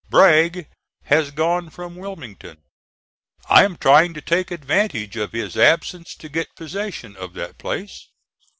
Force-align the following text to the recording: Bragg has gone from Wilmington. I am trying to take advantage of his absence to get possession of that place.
Bragg 0.09 0.67
has 1.03 1.29
gone 1.29 1.69
from 1.69 1.95
Wilmington. 1.95 2.63
I 3.47 3.63
am 3.63 3.77
trying 3.77 4.15
to 4.15 4.21
take 4.21 4.49
advantage 4.49 5.15
of 5.15 5.31
his 5.31 5.55
absence 5.55 6.15
to 6.15 6.27
get 6.27 6.55
possession 6.55 7.15
of 7.15 7.33
that 7.35 7.59
place. 7.59 8.07